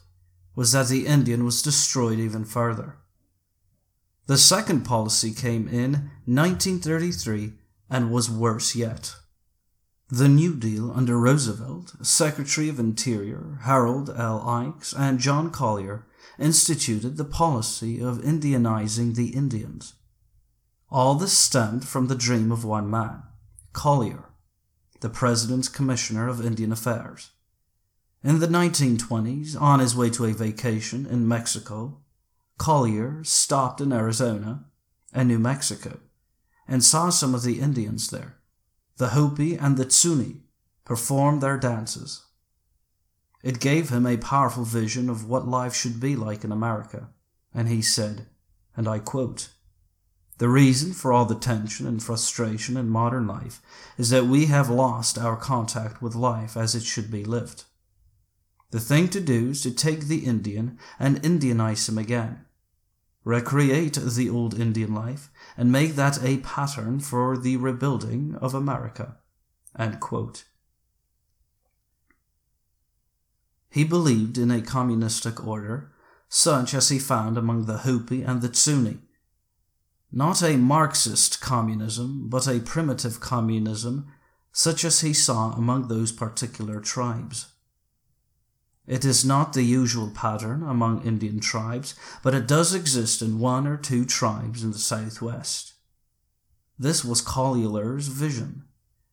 [0.56, 2.98] was that the Indian was destroyed even further.
[4.28, 7.54] The second policy came in 1933
[7.89, 9.16] and was worse yet.
[10.10, 14.39] The New Deal under Roosevelt, Secretary of Interior Harold L.
[14.42, 16.06] Ickes, and John Collier
[16.38, 19.96] instituted the policy of Indianizing the Indians.
[20.89, 23.24] All this stemmed from the dream of one man,
[23.74, 24.26] Collier,
[25.00, 27.32] the President's Commissioner of Indian Affairs.
[28.24, 32.00] In the 1920s, on his way to a vacation in Mexico,
[32.58, 34.64] Collier stopped in Arizona
[35.12, 36.00] and New Mexico
[36.66, 38.38] and saw some of the Indians there.
[38.96, 40.44] The Hopi and the Zuni
[40.86, 42.26] performed their dances.
[43.44, 47.10] It gave him a powerful vision of what life should be like in America,
[47.54, 48.28] and he said,
[48.78, 49.50] and I quote,
[50.38, 53.62] The reason for all the tension and frustration in modern life
[53.98, 57.66] is that we have lost our contact with life as it should be lived.
[58.74, 62.46] The thing to do is to take the Indian and Indianize him again.
[63.24, 69.18] Recreate the old Indian life and make that a pattern for the rebuilding of America.
[73.70, 75.92] He believed in a communistic order,
[76.28, 78.98] such as he found among the Hopi and the Zuni.
[80.12, 84.08] Not a Marxist communism, but a primitive communism,
[84.52, 87.53] such as he saw among those particular tribes.
[88.86, 93.65] It is not the usual pattern among Indian tribes, but it does exist in one
[93.65, 95.74] or two tribes in the southwest.
[96.78, 98.63] This was Collier's vision.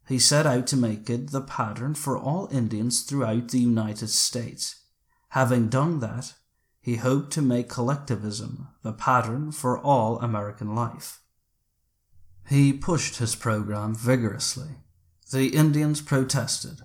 [0.09, 4.81] He set out to make it the pattern for all Indians throughout the United States.
[5.31, 6.35] Having done that,
[6.81, 11.21] he hoped to make collectivism the pattern for all American life.
[12.49, 14.79] He pushed his program vigorously.
[15.31, 16.81] The Indians protested,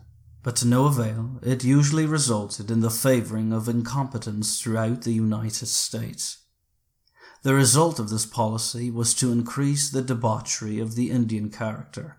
[0.46, 5.66] but to no avail, it usually resulted in the favoring of incompetence throughout the United
[5.66, 6.44] States.
[7.42, 12.18] The result of this policy was to increase the debauchery of the Indian character.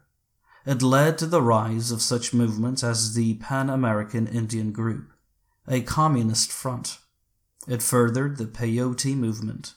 [0.67, 5.13] It led to the rise of such movements as the Pan American Indian Group,
[5.69, 6.99] a communist front.
[7.69, 9.75] It furthered the peyote movement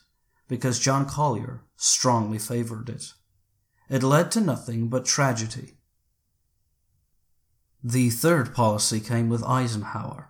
[0.47, 3.13] because John Collier strongly favored it.
[3.89, 5.75] It led to nothing but tragedy
[7.83, 10.29] the third policy came with Eisenhower.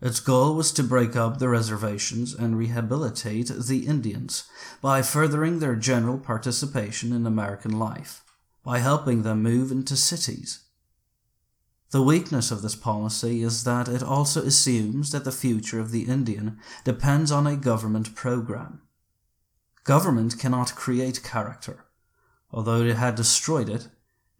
[0.00, 4.44] Its goal was to break up the reservations and rehabilitate the Indians
[4.80, 8.24] by furthering their general participation in American life,
[8.64, 10.60] by helping them move into cities.
[11.90, 16.02] The weakness of this policy is that it also assumes that the future of the
[16.02, 18.82] Indian depends on a government program.
[19.84, 21.84] Government cannot create character.
[22.52, 23.88] Although it had destroyed it,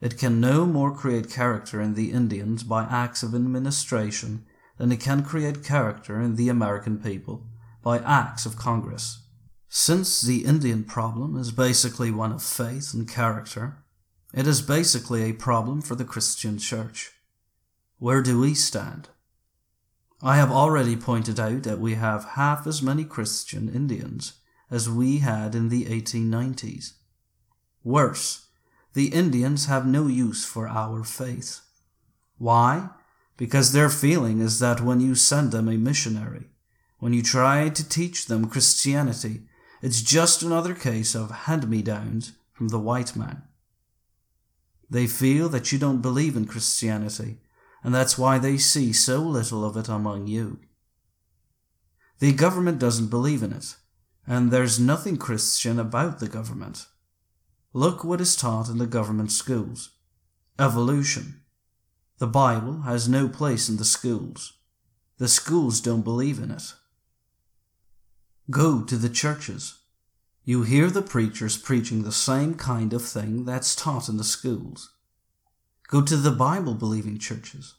[0.01, 4.45] it can no more create character in the Indians by acts of administration
[4.79, 7.47] than it can create character in the American people
[7.83, 9.23] by acts of Congress.
[9.69, 13.85] Since the Indian problem is basically one of faith and character,
[14.33, 17.13] it is basically a problem for the Christian Church.
[17.99, 19.11] Where do we stand?
[20.23, 24.35] I have already pointed out that we have half as many Christian Indians
[24.71, 26.93] as we had in the 1890s.
[27.83, 28.47] Worse,
[28.93, 31.61] the Indians have no use for our faith.
[32.39, 32.91] Why?
[33.37, 36.47] Because their feeling is that when you send them a missionary,
[36.99, 39.43] when you try to teach them Christianity,
[39.81, 43.43] it's just another case of hand me downs from the white man.
[44.91, 47.39] They feel that you don't believe in Christianity,
[47.83, 50.59] and that's why they see so little of it among you.
[52.19, 53.77] The government doesn't believe in it,
[54.27, 56.87] and there's nothing Christian about the government.
[57.73, 59.91] Look what is taught in the government schools
[60.59, 61.41] evolution.
[62.19, 64.59] The Bible has no place in the schools.
[65.17, 66.75] The schools don't believe in it.
[68.51, 69.79] Go to the churches.
[70.45, 74.93] You hear the preachers preaching the same kind of thing that's taught in the schools.
[75.89, 77.77] Go to the Bible believing churches.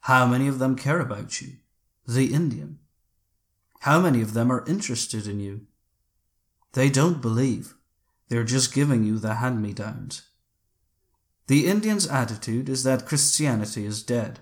[0.00, 1.54] How many of them care about you?
[2.06, 2.78] The Indian.
[3.80, 5.66] How many of them are interested in you?
[6.72, 7.75] They don't believe.
[8.28, 10.22] They're just giving you the hand me downs.
[11.46, 14.40] The Indian's attitude is that Christianity is dead,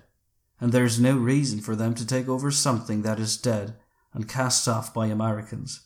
[0.59, 3.75] and there's no reason for them to take over something that is dead
[4.13, 5.81] and cast off by Americans.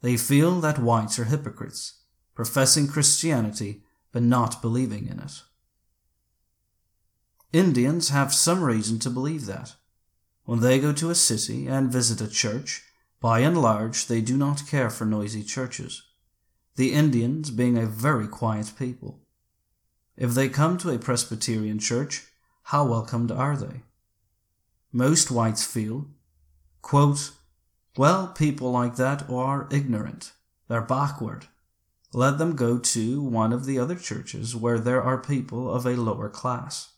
[0.00, 2.00] They feel that whites are hypocrites,
[2.34, 5.42] professing Christianity but not believing in it.
[7.52, 9.74] Indians have some reason to believe that.
[10.44, 12.82] When they go to a city and visit a church,
[13.20, 16.02] by and large they do not care for noisy churches,
[16.80, 19.20] the Indians being a very quiet people.
[20.16, 22.24] If they come to a Presbyterian church,
[22.62, 23.82] how welcomed are they?
[24.90, 26.06] Most whites feel,
[26.80, 27.32] quote,
[27.98, 30.32] well, people like that are ignorant.
[30.68, 31.48] They're backward.
[32.14, 35.96] Let them go to one of the other churches where there are people of a
[35.96, 36.94] lower class.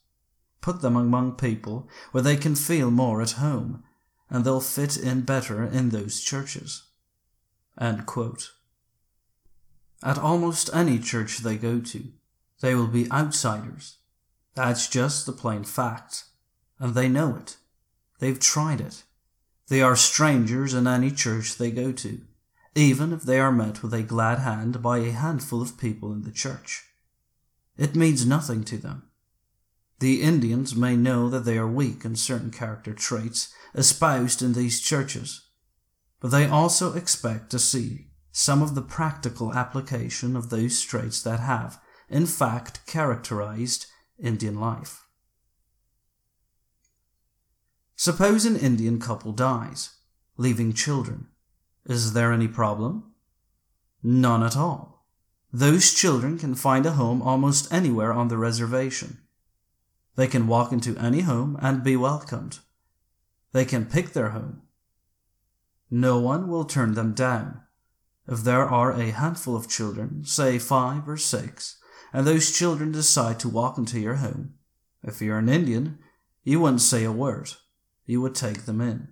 [0.61, 3.83] Put them among people where they can feel more at home,
[4.31, 6.85] and they'll fit in better in those churches.
[10.03, 12.05] At almost any church they go to,
[12.61, 13.99] they will be outsiders.
[14.55, 16.25] That's just the plain fact.
[16.79, 17.57] And they know it.
[18.19, 19.05] They've tried it.
[19.69, 22.21] They are strangers in any church they go to,
[22.75, 26.23] even if they are met with a glad hand by a handful of people in
[26.23, 26.85] the church.
[27.77, 29.05] It means nothing to them.
[30.01, 34.81] The Indians may know that they are weak in certain character traits espoused in these
[34.81, 35.49] churches,
[36.21, 41.39] but they also expect to see some of the practical application of those traits that
[41.39, 41.79] have,
[42.09, 43.87] in fact, characterized
[44.19, 45.07] Indian life.
[47.95, 49.97] Suppose an Indian couple dies,
[50.37, 51.29] leaving children.
[51.85, 53.13] Is there any problem?
[54.03, 55.07] None at all.
[55.53, 59.19] Those children can find a home almost anywhere on the reservation.
[60.17, 62.61] They can walk into any home and be welcomed.
[63.53, 64.63] They can pick their home.
[65.91, 67.61] No one will turn them down.
[68.29, 71.79] If there are a handful of children, say five or six,
[72.13, 74.55] and those children decide to walk into your home,
[75.03, 75.99] if you're an Indian,
[76.45, 77.51] you wouldn't say a word
[78.07, 79.09] you would take them in.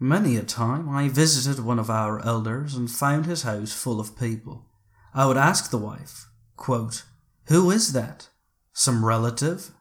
[0.00, 4.18] Many a time I visited one of our elders and found his house full of
[4.18, 4.66] people.
[5.12, 7.04] I would ask the wife, quote,
[7.46, 8.28] Who is that?
[8.72, 9.72] Some relative?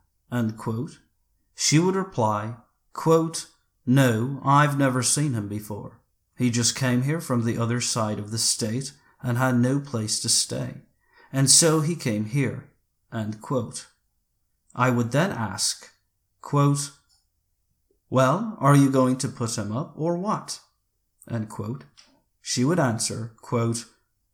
[1.55, 2.55] She would reply,
[2.93, 3.47] quote,
[3.85, 6.01] No, I've never seen him before.
[6.37, 10.19] He just came here from the other side of the state and had no place
[10.21, 10.75] to stay,
[11.33, 12.69] and so he came here.
[14.75, 15.91] I would then ask,
[16.41, 16.91] quote,
[18.09, 20.59] well, are you going to put him up or what?
[22.41, 23.85] She would answer, quote,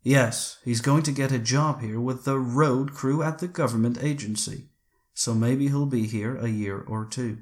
[0.03, 3.97] Yes, he's going to get a job here with the road crew at the government
[4.01, 4.69] agency,
[5.13, 7.39] so maybe he'll be here a year or two.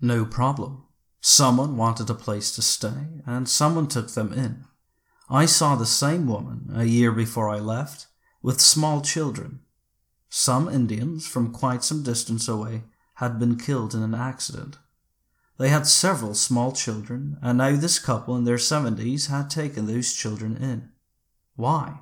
[0.00, 0.87] No problem.
[1.20, 4.64] Someone wanted a place to stay, and someone took them in.
[5.28, 8.06] I saw the same woman a year before I left,
[8.42, 9.60] with small children.
[10.30, 14.78] Some Indians from quite some distance away had been killed in an accident.
[15.58, 20.12] They had several small children, and now this couple in their seventies had taken those
[20.12, 20.90] children in.
[21.56, 22.00] Why?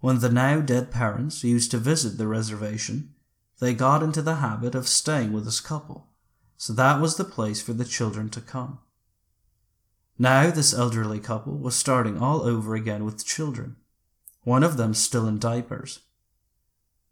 [0.00, 3.14] When the now dead parents used to visit the reservation,
[3.60, 6.08] they got into the habit of staying with this couple,
[6.64, 8.78] so that was the place for the children to come.
[10.18, 13.76] Now this elderly couple was starting all over again with children,
[14.44, 16.00] one of them still in diapers.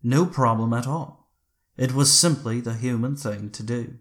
[0.03, 1.29] No problem at all.
[1.77, 3.99] It was simply the human thing to do.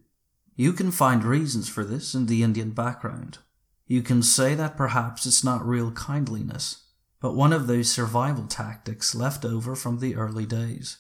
[0.56, 3.39] You can find reasons for this in the Indian background.
[3.88, 6.84] You can say that perhaps it's not real kindliness,
[7.20, 10.99] but one of those survival tactics left over from the early days.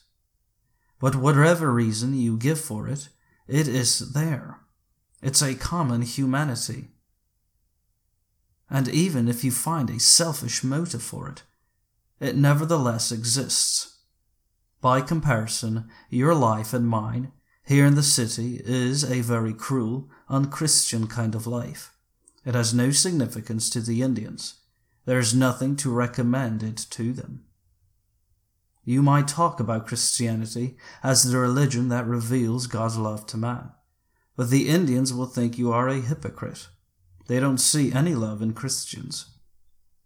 [0.99, 3.07] But whatever reason you give for it,
[3.47, 4.59] it is there.
[5.21, 6.89] It's a common humanity.
[8.69, 11.43] And even if you find a selfish motive for it,
[12.19, 13.99] it nevertheless exists.
[14.79, 17.31] By comparison, your life and mine
[17.65, 21.93] here in the city is a very cruel, unchristian kind of life.
[22.45, 24.55] It has no significance to the Indians.
[25.05, 27.45] There is nothing to recommend it to them.
[28.83, 33.71] You might talk about Christianity as the religion that reveals God's love to man,
[34.35, 36.67] but the Indians will think you are a hypocrite.
[37.27, 39.37] They don't see any love in Christians.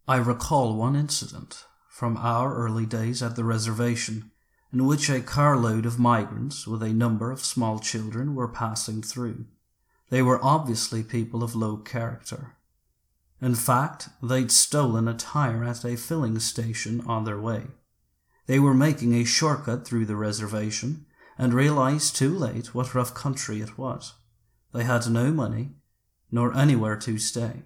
[0.07, 4.32] I recall one incident from our early days at the reservation
[4.73, 9.45] in which a carload of migrants with a number of small children were passing through.
[10.09, 12.57] They were obviously people of low character.
[13.41, 17.67] In fact, they'd stolen a tire at a filling station on their way.
[18.47, 21.05] They were making a shortcut through the reservation
[21.37, 24.13] and realized too late what rough country it was.
[24.73, 25.71] They had no money,
[26.31, 27.63] nor anywhere to stay.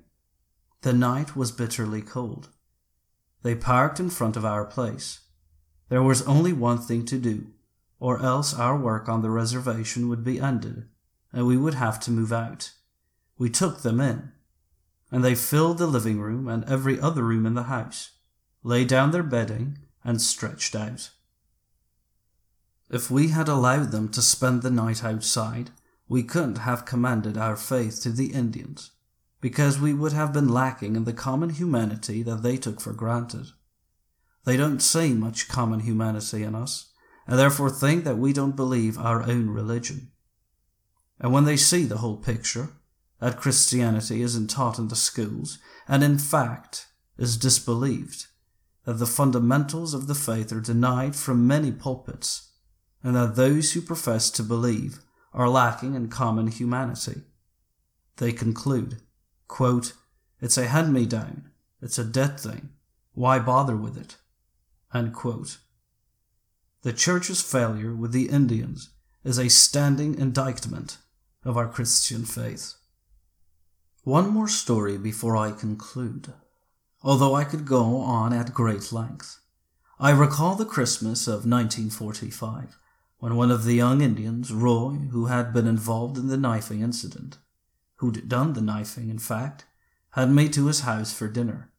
[0.82, 2.49] The night was bitterly cold.
[3.43, 5.19] They parked in front of our place.
[5.89, 7.47] There was only one thing to do,
[7.99, 10.88] or else our work on the reservation would be ended,
[11.34, 12.71] and we would have to move out.
[13.38, 14.32] We took them in,
[15.11, 18.11] and they filled the living room and every other room in the house,
[18.63, 21.12] laid down their bedding, and stretched out.
[22.89, 25.72] If we had allowed them to spend the night outside,
[26.08, 28.91] we couldn't have commended our faith to the Indians,
[29.41, 33.47] because we would have been lacking in the common humanity that they took for granted.
[34.43, 36.91] They don't see much common humanity in us,
[37.28, 40.12] and therefore think that we don't believe our own religion.
[41.20, 42.70] And when they see the whole picture,
[43.20, 46.88] that Christianity isn't taught in the schools, and in fact
[47.18, 48.28] is disbelieved,
[48.89, 52.53] that the fundamentals of the faith are denied from many pulpits,
[53.03, 54.97] and that those who profess to believe
[55.31, 57.21] are lacking in common humanity.
[58.17, 58.97] They conclude,
[59.47, 59.93] quote,
[60.41, 62.69] It's a hand me down, it's a dead thing,
[63.13, 64.17] why bother with it?
[66.81, 68.89] The Church's failure with the Indians
[69.23, 70.97] is a standing indictment
[71.45, 72.73] of our Christian faith.
[74.03, 76.33] One more story before I conclude
[77.02, 79.39] although I could go on at great length.
[80.00, 82.78] I recall the Christmas of 1945,
[83.20, 87.38] when one of the young Indians, Roy, who had been involved in the knifing incident,
[87.97, 89.66] who'd done the knifing, in fact,
[90.12, 91.72] had me to his house for dinner.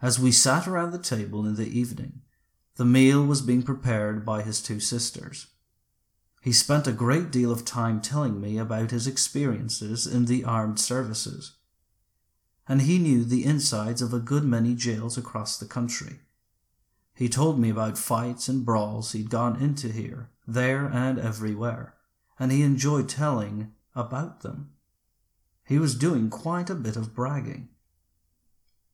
[0.00, 2.22] As we sat around the table in the evening,
[2.76, 5.46] the meal was being prepared by his two sisters.
[6.40, 10.80] He spent a great deal of time telling me about his experiences in the armed
[10.80, 11.52] services
[12.72, 16.20] and he knew the insides of a good many jails across the country.
[17.14, 21.92] He told me about fights and brawls he'd gone into here, there, and everywhere,
[22.38, 24.70] and he enjoyed telling about them.
[25.66, 27.68] He was doing quite a bit of bragging.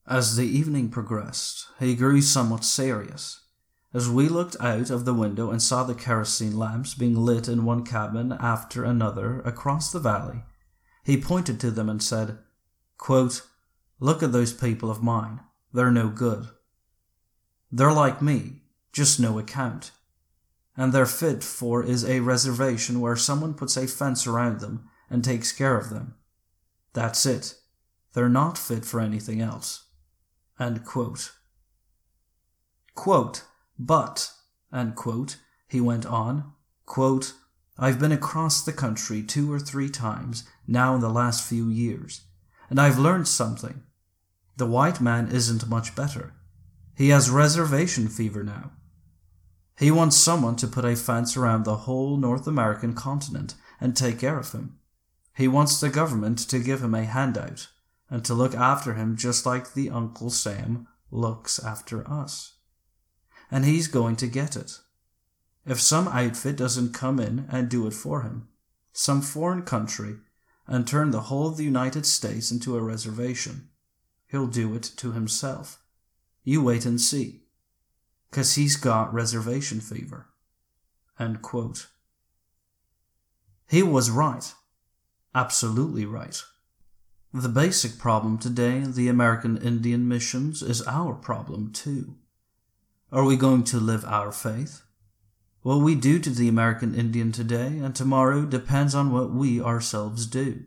[0.05, 3.45] As the evening progressed, he grew somewhat serious.
[3.93, 7.63] As we looked out of the window and saw the kerosene lamps being lit in
[7.63, 10.43] one cabin after another across the valley,
[11.05, 12.39] he pointed to them and said,
[12.97, 13.43] quote,
[13.99, 15.41] Look at those people of mine.
[15.73, 16.47] They're no good.
[17.71, 18.61] They're like me,
[18.93, 19.91] just no account.
[20.75, 25.23] And they're fit for is a reservation where someone puts a fence around them and
[25.23, 26.15] takes care of them.
[26.93, 27.55] That's it.
[28.13, 29.85] They're not fit for anything else.
[30.85, 31.31] Quote.
[32.95, 33.43] Quote,
[33.77, 34.31] but,
[34.95, 35.37] quote,
[35.67, 36.53] he went on,
[37.77, 42.21] I've been across the country two or three times now in the last few years,
[42.69, 43.83] and I've learned something.
[44.59, 46.33] The white man isn't much better.
[46.93, 48.73] He has reservation fever now.
[49.77, 54.19] He wants someone to put a fence around the whole North American continent and take
[54.19, 54.77] care of him.
[55.33, 57.69] He wants the government to give him a handout
[58.09, 62.57] and to look after him just like the Uncle Sam looks after us.
[63.49, 64.73] And he's going to get it.
[65.65, 68.49] If some outfit doesn't come in and do it for him,
[68.91, 70.17] some foreign country,
[70.67, 73.69] and turn the whole of the United States into a reservation,
[74.29, 75.83] he'll do it to himself.
[76.43, 77.43] You wait and see.
[78.31, 80.27] 'Cause he's got reservation fever.
[83.67, 84.53] He was right.
[85.35, 86.41] Absolutely right.
[87.33, 92.15] The basic problem today in the American Indian missions is our problem too.
[93.11, 94.81] Are we going to live our faith?
[95.61, 100.25] What we do to the American Indian today and tomorrow depends on what we ourselves
[100.25, 100.65] do.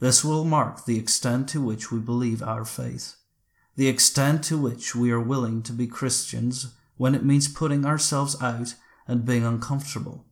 [0.00, 3.16] This will mark the extent to which we believe our faith,
[3.76, 8.40] the extent to which we are willing to be Christians when it means putting ourselves
[8.42, 8.74] out
[9.06, 10.24] and being uncomfortable,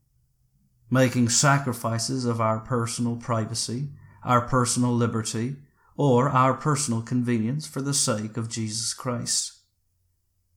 [0.91, 3.89] making sacrifices of our personal privacy,
[4.25, 5.57] our personal liberty,
[5.97, 9.53] or our personal convenience for the sake of Jesus Christ.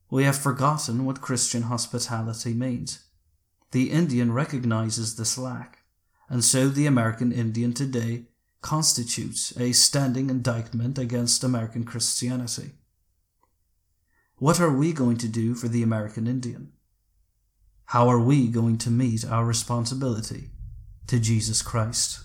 [0.09, 3.05] We have forgotten what Christian hospitality means.
[3.71, 5.79] The Indian recognizes this lack,
[6.29, 8.25] and so the American Indian today
[8.65, 12.71] constitutes a standing indictment against American Christianity.
[14.37, 16.71] What are we going to do for the American Indian?
[17.85, 20.49] How are we going to meet our responsibility
[21.05, 22.24] to Jesus Christ?